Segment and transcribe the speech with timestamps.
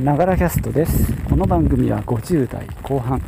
[0.00, 3.20] ながらキャストですこの番組は50代後半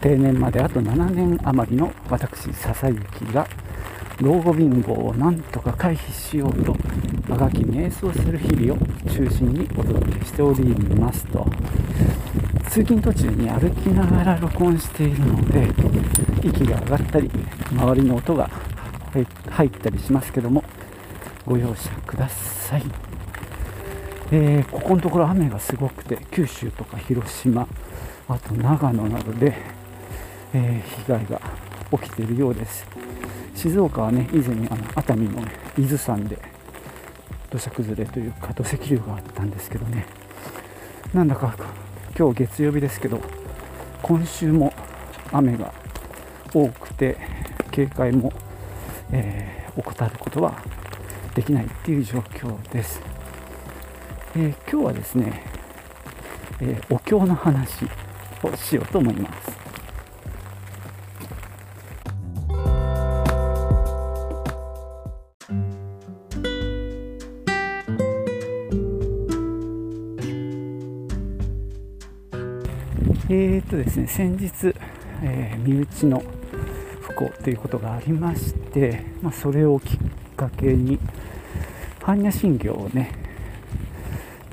[0.00, 3.00] 定年まであと7年余りの私笹雪
[3.32, 3.48] が
[4.20, 6.76] 老後貧乏をなんとか回避しようと
[7.28, 10.62] あがき瞑想する日々を中心にお届けしており
[10.94, 11.44] ますと
[12.70, 15.66] 通勤途中に歩きながら録音しているので
[16.44, 17.28] 息が上がったり
[17.72, 18.48] 周りの音が
[19.50, 20.62] 入ったりしますけども
[21.44, 23.11] ご容赦ください。
[24.34, 27.68] えー、ここのところ雨がすごくて九州とか広島
[28.26, 29.52] あと長野などで、
[30.54, 31.40] えー、被害が
[31.90, 32.86] 起きているようです。
[33.54, 35.42] 静岡はね以前にあの熱海の、
[35.76, 36.38] 伊豆山で
[37.50, 40.06] 土砂崩れというか土石流があったんですけどね。
[41.12, 41.54] なんだか
[42.18, 43.20] 今日月曜日ですけど
[44.00, 44.72] 今週も
[45.30, 45.74] 雨が
[46.54, 47.18] 多くて
[47.70, 48.32] 警戒も、
[49.10, 50.54] えー、怠ることは
[51.34, 53.11] できないっていう状況です。
[54.34, 55.42] えー、今日はですね、
[56.62, 57.84] えー、お経の話
[58.42, 59.52] をしようと思います。
[73.28, 74.74] えーとですね、先日、
[75.22, 76.22] えー、身内の
[77.02, 79.98] 不幸ということがありまして、まあ、それをきっ
[80.36, 80.98] かけに
[82.00, 83.21] 般若心経をね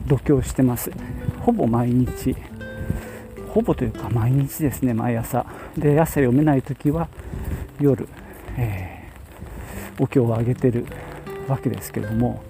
[0.09, 0.91] 度胸してます。
[1.41, 2.35] ほぼ毎日。
[3.53, 5.45] ほぼというか毎日ですね毎朝。
[5.77, 7.07] で朝読めない時は
[7.79, 8.09] 夜、
[8.57, 10.85] えー、お経をあげてる
[11.47, 12.41] わけですけども、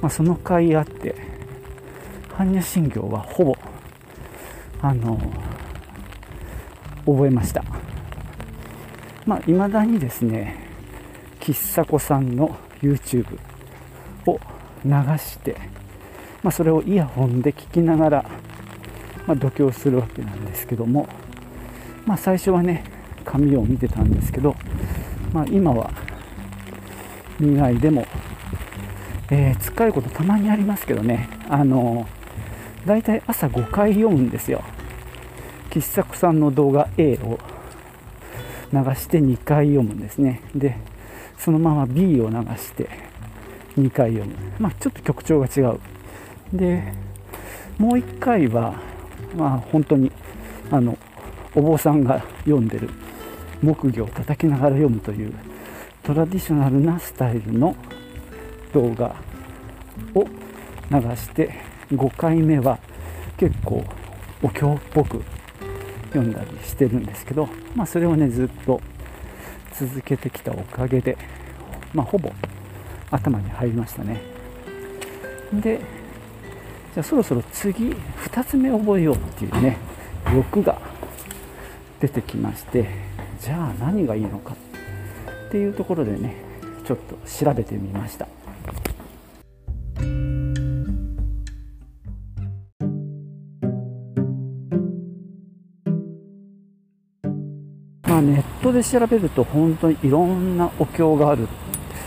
[0.00, 1.14] まあ、その甲斐あって
[2.30, 3.56] 般若心経はほぼ
[4.82, 5.18] あの
[7.06, 7.64] 覚えました。
[9.24, 10.66] まあいまだにですね
[11.40, 13.38] 喫茶子さんの YouTube
[14.26, 14.38] を
[14.84, 15.56] 流して
[16.46, 18.24] まあ、それをイヤホンで聞きながら、
[19.26, 21.08] まあ、度胸するわけなんですけども、
[22.04, 22.84] まあ、最初はね
[23.24, 24.54] 紙を見てたんですけど、
[25.32, 25.90] まあ、今は
[27.40, 28.06] 見ないでも、
[29.28, 31.28] えー、使うことたまにありますけどね。
[31.48, 32.06] あの
[32.86, 34.62] だいたい朝5回読むんですよ。
[35.70, 37.40] 喫茶子さんの動画 A を
[38.72, 40.42] 流して2回読むんですね。
[40.54, 40.76] で
[41.38, 42.88] そのまま B を流して
[43.76, 44.36] 2回読む。
[44.60, 45.80] まあちょっと曲調が違う。
[46.52, 46.92] で
[47.78, 48.74] もう1回は、
[49.36, 50.10] まあ、本当に
[50.70, 50.96] あの
[51.54, 52.90] お坊さんが読んでる
[53.62, 55.34] 木魚を叩きながら読むという
[56.02, 57.74] トラディショナルなスタイルの
[58.72, 59.16] 動画
[60.14, 60.24] を
[60.90, 61.54] 流して
[61.92, 62.78] 5回目は
[63.36, 63.84] 結構
[64.42, 65.22] お経っぽく
[66.10, 68.80] 読んだりしてるんですけど、まあ、それをねずっと
[69.74, 71.18] 続けてきたおかげで、
[71.92, 72.32] まあ、ほぼ
[73.10, 74.20] 頭に入りましたね。
[75.52, 75.80] で
[76.96, 79.76] じゃあそろそろ次2つ目覚えようっていうね
[80.34, 80.80] 欲が
[82.00, 82.88] 出てきまして
[83.38, 84.54] じゃあ何がいいのか
[85.48, 86.36] っていうところでね
[86.86, 88.26] ちょっと調べてみました。
[98.08, 101.46] まあネットで調べると本当にいろんなお経がある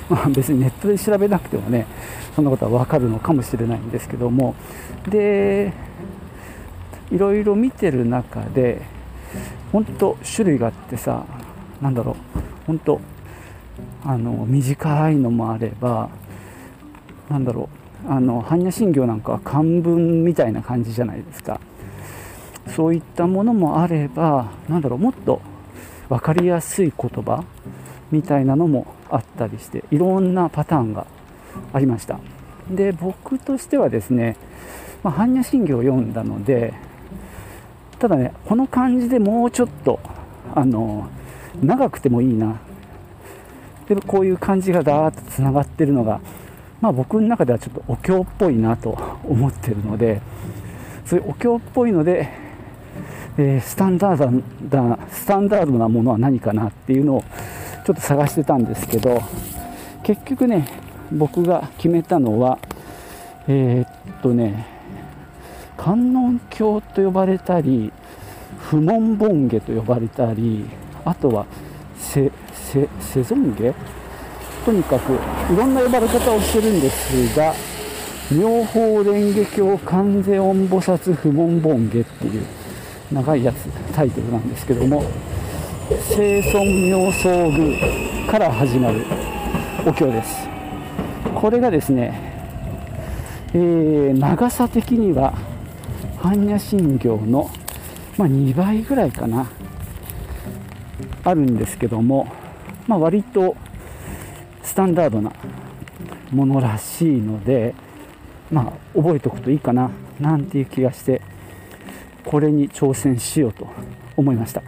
[0.33, 1.85] 別にネットで調べなくてもね
[2.35, 4.55] そんなことは分かるのかもしれないんですけども。
[5.09, 5.71] で
[7.11, 8.81] いろいろ見てる中で
[9.71, 11.23] 本当種類があってさ
[11.81, 12.15] 何だろう。
[12.67, 13.01] 本当
[14.05, 16.09] あの短いのもあれば
[17.29, 18.11] なんだろう。
[18.11, 21.59] あの般若心経なんかは漢文みたいな感じじゃないですか。
[22.67, 24.99] そういったものもあればなんだろう。
[24.99, 25.41] もっと
[26.09, 27.43] 分かりやすい言葉
[28.11, 28.87] みたいなのも
[29.45, 31.07] ったりしていろんなパターンが
[31.71, 32.19] ありました。
[32.69, 34.35] で僕としてはですね、
[35.01, 36.73] まあ、般若心経を読んだので
[37.97, 39.99] ただねこの感じでもうちょっと
[40.53, 41.09] あの
[41.63, 42.59] 長くてもいいな。
[43.87, 46.21] でこういう感じがダーッとつながってるのが、
[46.79, 48.91] まあ、僕の中ではちょっとお経っぽいなと
[49.23, 50.21] 思ってるので
[51.07, 52.29] そういうお経っぽいので、
[53.39, 57.23] えー、スタンダードなスタンダードなものは何かなっていうのを
[57.89, 59.19] ちょっと探してたんですけど
[60.03, 60.67] 結局ね
[61.11, 62.59] 僕が決めたのは
[63.47, 64.67] えー、っとね
[65.75, 67.91] 観音経と呼ばれたり
[68.59, 70.65] 不問盆下と呼ばれたり
[71.03, 71.47] あとは
[71.97, 73.73] セセセゾンゲ
[74.63, 75.13] とにかく
[75.51, 77.55] いろんな呼ばれ方をしてるんですが
[78.31, 82.45] 妙法蓮華経観世音菩薩不問盆下っていう
[83.11, 85.03] 長いやつタイトルなんですけども
[85.89, 87.75] 生尊妙相宮
[88.29, 89.03] から始まる
[89.87, 90.47] お経です。
[91.33, 92.13] これがですね、
[93.55, 95.33] えー、長さ的には
[96.19, 97.49] 般若心経の、
[98.17, 99.49] まあ、2倍ぐらいかな
[101.23, 102.27] あるんですけども、
[102.85, 103.57] まあ、割と
[104.61, 105.33] スタンダードな
[106.31, 107.73] ものらしいので、
[108.51, 109.89] まあ、覚えておくといいかな
[110.19, 111.23] なんていう気がして
[112.25, 113.67] これに挑戦しようと
[114.15, 114.61] 思いました。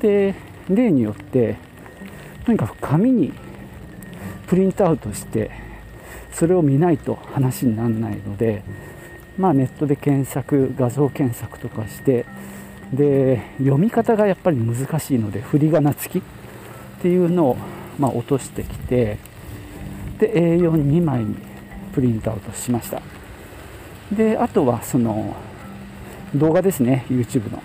[0.00, 0.34] で
[0.68, 1.56] 例によって
[2.44, 3.32] とにかく紙に
[4.46, 5.50] プリントアウトして
[6.32, 8.62] それを見ないと話にならないので
[9.38, 12.26] まあネットで検索画像検索とかして
[12.92, 17.56] で読み方がやっぱり難しいので振り仮名付きっていうのを、
[17.98, 19.18] まあ、落としてきて
[20.18, 21.36] で A42 枚に
[21.92, 23.00] プリントアウトしました
[24.12, 25.36] であとはその
[26.34, 27.62] 動画ですね YouTube の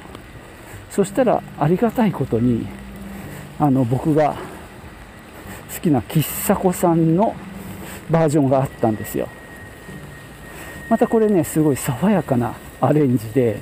[0.89, 2.65] そしたらありがたいことに
[3.59, 4.35] あの僕が
[5.73, 7.35] 好きな喫茶子さんの
[8.09, 9.27] バージョンがあったんですよ。
[10.89, 13.59] またこれねすごい爽やかなアレンジで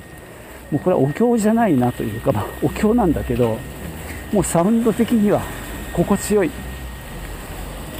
[0.70, 3.58] もうこれはお経じゃないなというか、まあ、お経なんだけど
[4.32, 5.40] もうサウンド的には
[5.92, 6.50] 心地よい。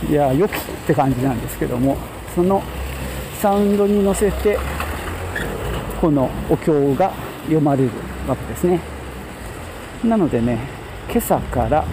[0.09, 0.55] いや良きっ
[0.87, 1.97] て感じなんですけども
[2.35, 2.63] その
[3.41, 4.59] サウンドに乗せて
[6.01, 7.13] このお経が
[7.45, 7.91] 読まれる
[8.29, 8.94] わけですね。
[10.05, 10.59] なのでね
[11.09, 11.85] 今朝から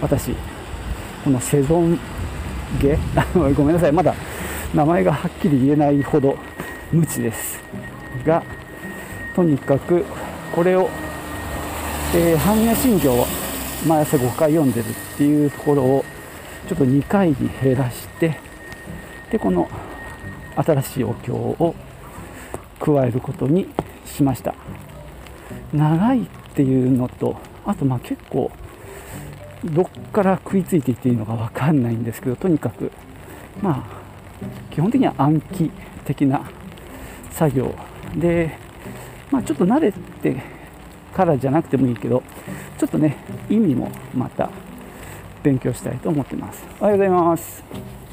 [0.00, 0.32] 私
[1.22, 1.98] このセゾン
[2.80, 2.98] ゲ
[3.56, 4.14] ごめんなさいまだ
[4.74, 6.36] 名前がはっきり言えないほど
[6.92, 7.62] 無知です。
[8.24, 8.42] が
[9.34, 10.04] とにかく
[10.54, 10.88] これを、
[12.14, 13.26] えー、般若心経を
[13.86, 16.04] 毎朝5回読んでるっていうところを
[16.68, 18.38] ちょっと2回に減らして
[19.30, 19.68] でこの
[20.56, 21.74] 新しいお経を
[22.80, 23.68] 加えることに
[24.04, 24.54] しました。
[25.72, 27.36] 長いっていうのと
[27.66, 28.48] あとまあ結構
[29.64, 32.92] どっから食いついていっていいのか分かんないんですけどとにかく
[33.60, 35.70] まあ基本的には暗記
[36.04, 36.48] 的な
[37.30, 37.74] 作業。
[38.14, 38.56] で
[39.32, 40.40] まあちょっと慣れて
[41.12, 42.22] からじゃなくてもいいけど
[42.78, 43.16] ちょっとね
[43.48, 44.48] 意味もまた
[45.42, 46.64] 勉強したいと思ってます。
[46.78, 48.03] おはようございます。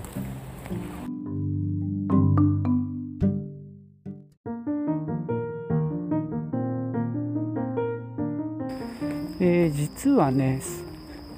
[10.03, 10.59] 実はね、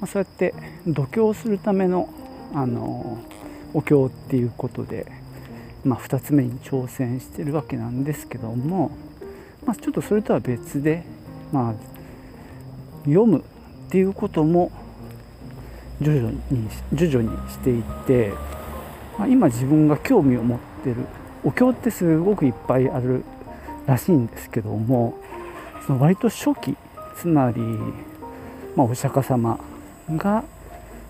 [0.06, 0.54] そうやって
[0.86, 2.08] 度胸するための
[2.54, 3.22] あの
[3.74, 5.06] お経っていうことで、
[5.84, 8.96] まあ、2つ目に挑戦してるわけなんですけども、
[9.66, 11.04] まあ、ちょっとそれとは別で、
[11.52, 11.74] まあ、
[13.04, 13.42] 読むっ
[13.90, 14.72] ていうことも
[16.00, 18.32] 徐々に徐々にしていって、
[19.18, 20.96] まあ、今自分が興味を持ってる
[21.42, 23.24] お経ってすごくいっぱいある
[23.84, 25.18] らしいんですけども
[25.86, 26.78] その割と初期
[27.16, 27.60] つまり、
[28.76, 29.58] まあ、お釈迦様
[30.10, 30.44] が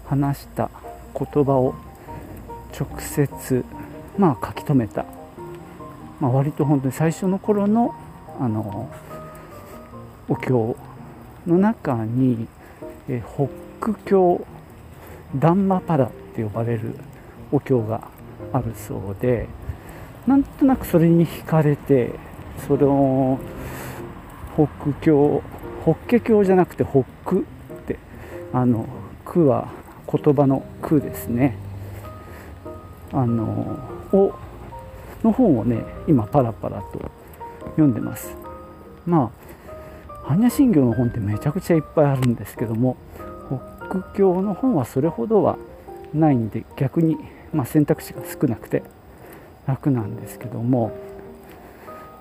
[0.07, 0.71] 話した
[1.15, 1.75] 言葉を
[2.79, 3.65] 直接、
[4.19, 5.07] まあ、書き留めた、
[6.21, 7.95] まあ、割と本当に最初の頃の
[8.39, 8.91] あの
[10.29, 10.77] お経
[11.47, 12.49] の中に
[13.09, 13.23] え
[13.81, 14.45] 北経
[15.37, 16.95] ダンマパダって呼ばれる
[17.53, 18.09] お経が
[18.53, 19.47] あるそうで
[20.27, 22.13] なんとなくそれに惹かれて
[22.67, 23.39] それを
[24.55, 24.67] 北
[25.01, 25.43] 経
[25.85, 27.24] 法華経じゃなくてホックって
[28.55, 28.87] あの
[29.25, 29.69] 句は
[30.11, 31.59] 言葉の句ですね。
[33.13, 33.45] あの
[34.13, 34.33] を
[35.25, 37.11] の本をね今パラパラと
[37.71, 38.37] 読んでます。
[39.05, 39.33] ま
[40.25, 42.97] あ般若心経の本ってめちゃくちゃいっぱいあるんですけども
[43.91, 45.59] 北経の本はそれほどは
[46.15, 47.19] ないんで逆に、
[47.53, 48.85] まあ、選択肢が少なくて
[49.67, 50.97] 楽なんですけども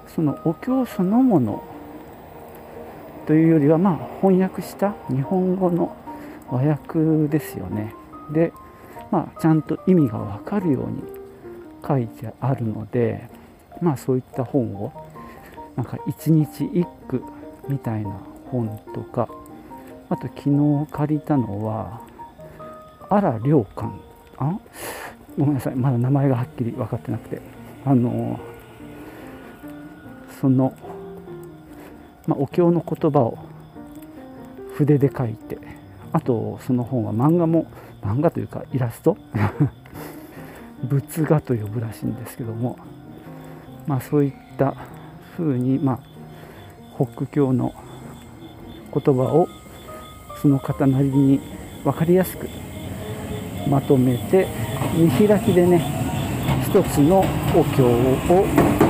[0.08, 1.64] そのお経そのもの
[3.26, 5.96] というよりはまあ翻訳した日本語の
[6.50, 7.94] 和訳ですよね。
[8.32, 8.54] で
[9.12, 11.04] まあちゃんと意味が分かるように
[11.88, 13.30] 書いてあるので
[13.82, 14.92] まあそういった本を
[15.76, 17.24] なんか一日一句
[17.68, 18.12] みたいな
[18.50, 19.28] 本とか
[20.10, 22.02] あと昨日借りたのは
[23.10, 23.92] 荒良館
[24.38, 24.58] あ？
[25.38, 25.76] ごめんなさい。
[25.76, 27.42] まだ名前がはっきり分かってなくて。
[27.86, 28.40] あの
[30.40, 30.74] その
[32.28, 33.38] まあ、お経の言葉を
[34.76, 35.58] 筆で書いて
[36.14, 37.66] あとその本は漫画も
[38.02, 39.18] 漫画というかイラスト？
[40.84, 42.78] 仏画と呼ぶらしいんですけども
[43.88, 44.76] まあそういった
[45.38, 46.00] 風にまあ
[46.96, 47.74] 北教の
[48.94, 49.48] 言葉を
[50.42, 51.40] その方なりに
[51.84, 52.48] 分かりやすく
[53.70, 54.48] まとめて
[54.96, 55.82] 見開きでね
[56.62, 57.20] 一つの
[57.56, 58.46] お経を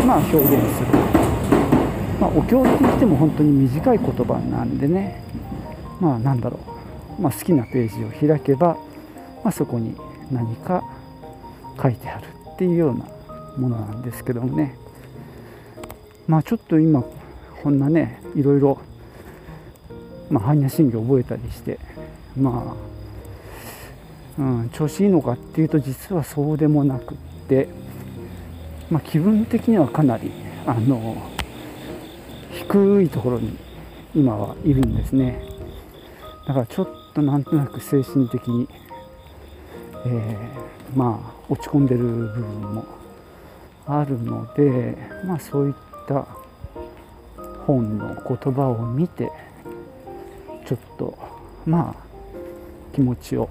[0.05, 0.87] まあ表現する。
[2.19, 5.21] まあ、お経って言っても本当に短い言葉なんでね。
[5.99, 6.72] まあなんだろう、
[7.19, 8.77] まあ、好きなページを開けば、
[9.43, 9.95] まあ、そこに
[10.31, 10.83] 何か
[11.81, 13.05] 書いてあるっていうような
[13.57, 14.75] ものなんですけどもね。
[16.27, 17.03] まあちょっと今
[17.61, 18.79] こんなねいろいろ、
[20.29, 21.79] ま、般若心経覚えたりして
[22.37, 22.75] ま
[24.37, 27.17] あ、うん、調子いいのかっていうと実はそうでもなくっ
[27.47, 27.67] て、
[28.89, 30.31] まあ、気分的にはかなり
[30.65, 31.17] あの
[32.51, 33.57] 低いところに
[34.15, 35.41] 今はいるんですね。
[36.47, 38.67] だからちょっとなんとなく精神的に、
[40.05, 42.41] えー、まあ落ち込んでる部分
[42.75, 42.85] も
[43.85, 45.73] あるのでまあそういっ
[46.07, 46.25] た
[47.65, 49.31] 本の言葉を見て
[50.65, 51.17] ちょっと
[51.65, 52.03] まあ
[52.93, 53.49] 気持ちを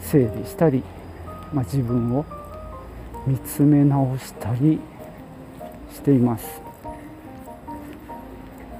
[0.00, 0.82] 整理したり、
[1.52, 2.24] まあ、自分を
[3.26, 4.78] 見つめ直したり
[5.92, 6.60] しています。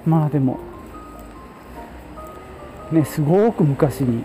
[0.04, 0.58] まあでも
[2.95, 4.25] ねすごく昔に、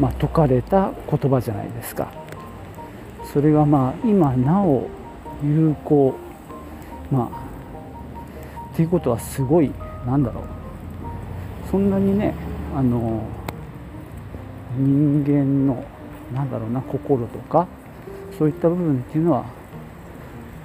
[0.00, 2.10] まあ、説かれた言葉じゃないですか。
[3.32, 4.88] それがまあ今なお
[5.42, 6.14] 有効。
[7.10, 7.44] まあ
[8.72, 9.70] っていうことはすごい
[10.06, 10.44] なんだろう。
[11.70, 12.34] そんなにね
[12.74, 13.22] あの
[14.76, 15.84] 人間の
[16.32, 17.66] なんだろうな心とか
[18.38, 19.44] そういった部分っていうのは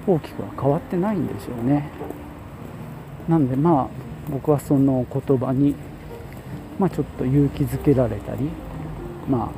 [0.07, 1.89] 大きくは変わってないんでしょうね。
[3.27, 3.87] なんでまあ
[4.31, 5.75] 僕はその言葉に、
[6.79, 8.49] まあ、ちょっと勇気づけられたり
[9.29, 9.49] まあ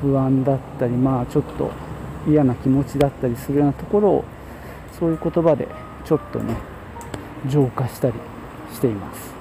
[0.00, 1.70] 不安だったりまあちょっと
[2.28, 4.24] 嫌な気持ちだったりするようなところを
[4.98, 5.68] そういう言葉で
[6.04, 6.56] ちょっとね
[7.48, 8.14] 浄化したり
[8.72, 9.36] しています。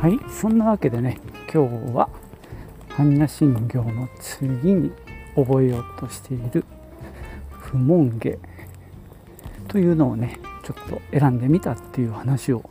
[0.00, 1.20] はいそんなわけでね
[1.52, 2.08] 今日は
[2.88, 4.92] 般若心経の次に
[5.36, 6.64] 覚えようとしている
[7.50, 8.36] 不問下
[9.68, 12.68] というのをねちょっと選んでみたっていう話を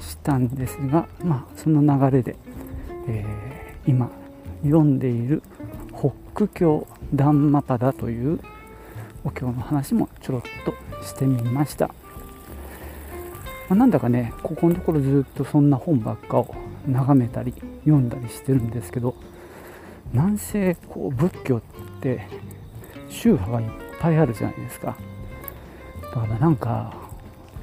[0.00, 2.36] したんですがまあその流れで、
[3.08, 4.10] えー、今
[4.62, 5.42] 読んでいる
[5.96, 8.40] 北区教ダンマパダという
[9.24, 11.88] お経の話もちょろっとしてみました。
[13.68, 16.54] まあ、なんだかねここのところずっとそんな本ばっかを
[16.86, 19.14] 眺めたり読んだりしてるんですけど
[20.14, 21.60] なんせこう仏教っ
[22.00, 22.26] て
[23.08, 23.68] 宗派がいっ
[24.00, 24.96] ぱいあるじゃないですか。
[26.02, 26.94] だからなんか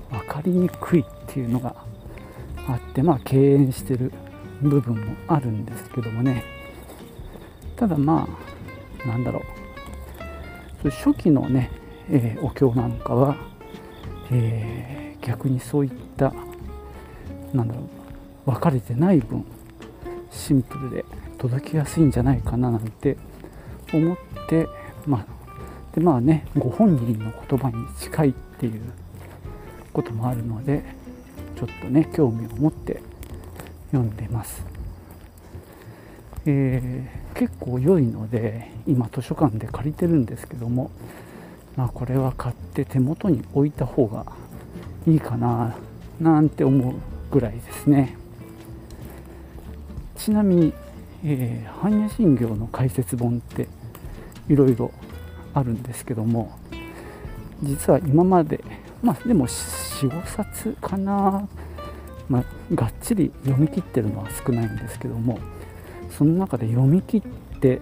[0.10, 1.76] 分かりにくいっていうのが
[2.68, 4.12] あってまあ敬遠してる
[4.62, 6.44] 部分もあるんですけどもね。
[7.76, 8.28] ただま
[9.04, 9.42] あなんだろ
[10.84, 11.72] う初期のね、
[12.10, 13.36] えー、お経なんかは、
[14.32, 14.92] えー
[15.22, 16.34] 逆にそういった
[17.54, 17.82] なんだろ
[18.48, 19.46] う分かれてない分
[20.32, 21.06] シンプルで
[21.42, 23.18] 届きやすいんじゃないかななんて
[23.92, 24.18] 思っ
[24.48, 24.68] て
[25.08, 28.82] まあでまあねご本人の言葉に近いっていう
[29.92, 30.84] こともあるので
[31.56, 33.02] ちょっとね興味を持って
[33.92, 34.64] 読んでます、
[36.46, 40.92] えー、結構良いので今図書館で借りてるんですけども
[41.76, 44.28] まあこれは買って手元に置いた方が
[45.08, 45.76] いいかな
[46.20, 46.94] なんて思う
[47.32, 48.16] ぐらいですね。
[50.18, 50.74] ちなみに、
[51.24, 53.68] えー、般若心経の解説本って
[54.50, 54.92] いろいろ
[55.54, 56.58] あるんですけども
[57.62, 58.64] 実は今まで
[59.04, 61.48] まあでも45冊かな、
[62.28, 65.40] まあ、がっちり読み切ってるのは少ないんですけども
[66.10, 67.82] その中で読み切って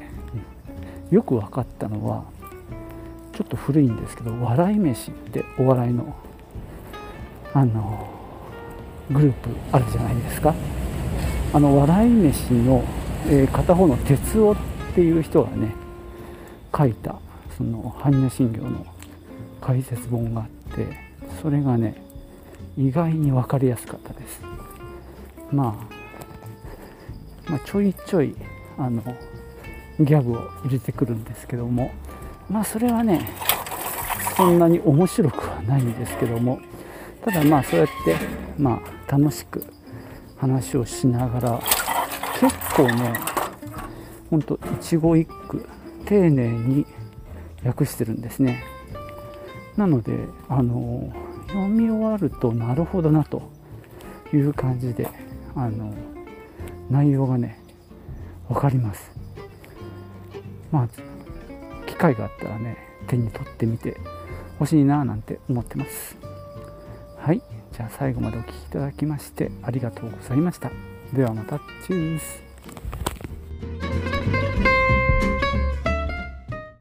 [1.12, 2.26] よく分かったのは
[3.34, 6.16] ちょっと古いんですけど「笑い飯」ってお笑いの
[7.54, 8.08] あの
[9.10, 10.54] グループあるじゃないですか。
[11.52, 12.84] あの笑い飯の、
[13.28, 14.56] えー、片方の哲夫っ
[14.96, 15.74] ていう人がね
[16.76, 17.20] 書いた
[17.58, 18.86] その般若心経の
[19.62, 20.88] 解説本があって
[21.42, 22.02] それがね
[22.78, 24.42] 意外に分かりやすかったです、
[25.52, 25.78] ま
[27.48, 28.36] あ、まあちょいちょい
[28.78, 29.04] あの
[30.00, 31.92] ギャグを入れてくるんですけども
[32.50, 33.30] まあそれはね
[34.38, 36.62] そんなに面白くはないんですけども
[37.26, 38.16] ただまあそうやって
[38.58, 39.66] まあ楽しく
[40.38, 41.60] 話をしながら
[42.40, 43.14] 結構ね
[44.30, 45.68] ほんと一語一句
[46.06, 46.86] 丁寧に
[47.66, 48.64] 訳してるんですね。
[49.76, 50.14] なので
[50.48, 51.12] あの
[51.48, 53.42] 読み終わるとなるほどなと
[54.34, 55.10] いう感じで
[55.56, 55.94] あの
[56.90, 57.60] 内容がね
[58.48, 59.12] 分かります。
[60.72, 60.88] まあ
[61.86, 62.78] 機会があったらね
[63.08, 63.98] 手に取ってみて
[64.60, 66.18] ほしいななんて思ってます。
[67.18, 67.42] はい。
[67.72, 70.72] じゃあ最後までお聴きいただきましてありがとうございました。
[71.14, 71.60] ではまた。
[71.86, 72.49] チュース